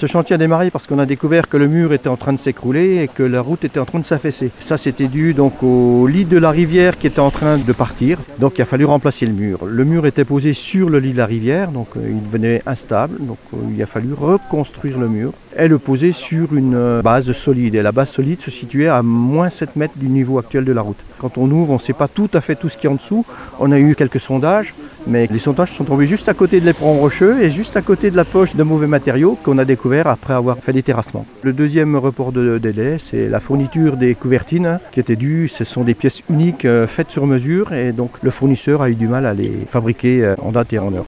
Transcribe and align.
Ce 0.00 0.06
chantier 0.06 0.32
a 0.32 0.38
démarré 0.38 0.70
parce 0.70 0.86
qu'on 0.86 0.98
a 0.98 1.04
découvert 1.04 1.46
que 1.46 1.58
le 1.58 1.68
mur 1.68 1.92
était 1.92 2.08
en 2.08 2.16
train 2.16 2.32
de 2.32 2.38
s'écrouler 2.38 3.02
et 3.02 3.06
que 3.06 3.22
la 3.22 3.42
route 3.42 3.66
était 3.66 3.78
en 3.78 3.84
train 3.84 3.98
de 3.98 4.04
s'affaisser. 4.06 4.50
Ça, 4.58 4.78
c'était 4.78 5.08
dû 5.08 5.34
donc 5.34 5.62
au 5.62 6.06
lit 6.06 6.24
de 6.24 6.38
la 6.38 6.50
rivière 6.50 6.96
qui 6.96 7.06
était 7.06 7.20
en 7.20 7.30
train 7.30 7.58
de 7.58 7.72
partir. 7.74 8.16
Donc, 8.38 8.54
il 8.56 8.62
a 8.62 8.64
fallu 8.64 8.86
remplacer 8.86 9.26
le 9.26 9.34
mur. 9.34 9.66
Le 9.66 9.84
mur 9.84 10.06
était 10.06 10.24
posé 10.24 10.54
sur 10.54 10.88
le 10.88 11.00
lit 11.00 11.12
de 11.12 11.18
la 11.18 11.26
rivière, 11.26 11.70
donc 11.70 11.88
euh, 11.98 12.12
il 12.12 12.22
devenait 12.22 12.62
instable. 12.64 13.18
Donc, 13.20 13.36
euh, 13.52 13.58
il 13.76 13.82
a 13.82 13.84
fallu 13.84 14.14
reconstruire 14.14 14.98
le 14.98 15.06
mur 15.06 15.34
et 15.54 15.68
le 15.68 15.78
poser 15.78 16.12
sur 16.12 16.54
une 16.54 16.76
euh, 16.76 17.02
base 17.02 17.30
solide. 17.32 17.74
Et 17.74 17.82
la 17.82 17.92
base 17.92 18.08
solide 18.08 18.40
se 18.40 18.50
situait 18.50 18.88
à 18.88 19.02
moins 19.02 19.50
7 19.50 19.76
mètres 19.76 19.98
du 19.98 20.08
niveau 20.08 20.38
actuel 20.38 20.64
de 20.64 20.72
la 20.72 20.80
route. 20.80 20.96
Quand 21.18 21.36
on 21.36 21.50
ouvre, 21.50 21.72
on 21.72 21.74
ne 21.74 21.78
sait 21.78 21.92
pas 21.92 22.08
tout 22.08 22.30
à 22.32 22.40
fait 22.40 22.54
tout 22.54 22.70
ce 22.70 22.78
qu'il 22.78 22.84
y 22.84 22.88
a 22.88 22.92
en 22.92 22.96
dessous. 22.96 23.26
On 23.58 23.70
a 23.70 23.78
eu 23.78 23.94
quelques 23.94 24.20
sondages, 24.20 24.72
mais 25.06 25.26
les 25.30 25.38
sondages 25.38 25.72
sont 25.72 25.84
tombés 25.84 26.06
juste 26.06 26.28
à 26.28 26.34
côté 26.34 26.60
de 26.60 26.66
l'éperon 26.66 26.98
rocheux 26.98 27.42
et 27.42 27.50
juste 27.50 27.76
à 27.76 27.82
côté 27.82 28.10
de 28.10 28.16
la 28.16 28.24
poche 28.24 28.54
de 28.54 28.62
mauvais 28.62 28.86
matériaux 28.86 29.38
qu'on 29.42 29.58
a 29.58 29.64
découvert 29.64 30.06
après 30.06 30.34
avoir 30.34 30.58
fait 30.58 30.72
des 30.72 30.82
terrassements. 30.82 31.26
Le 31.42 31.52
deuxième 31.52 31.96
report 31.96 32.32
de 32.32 32.58
délai, 32.58 32.96
c'est 32.98 33.28
la 33.28 33.40
fourniture 33.40 33.96
des 33.96 34.14
couvertines 34.14 34.78
qui 34.92 35.00
étaient 35.00 35.16
dues. 35.16 35.48
Ce 35.48 35.64
sont 35.64 35.82
des 35.82 35.94
pièces 35.94 36.22
uniques 36.28 36.64
euh, 36.64 36.86
faites 36.86 37.10
sur 37.10 37.26
mesure 37.26 37.72
et 37.72 37.92
donc 37.92 38.10
le 38.22 38.30
fournisseur 38.30 38.82
a 38.82 38.90
eu 38.90 38.94
du 38.94 39.08
mal 39.08 39.26
à 39.26 39.34
les 39.34 39.52
fabriquer 39.66 40.24
euh, 40.24 40.34
en 40.42 40.52
date 40.52 40.72
et 40.72 40.78
en 40.78 40.92
heure. 40.92 40.98